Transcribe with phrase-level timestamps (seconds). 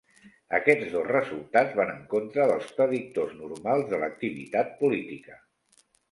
[0.59, 5.37] Aquests dos resultats van en contra dels predictors normals de l'activitat política.